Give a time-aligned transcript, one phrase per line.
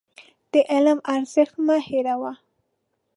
[0.51, 2.33] د علم ارزښت مه هېروه.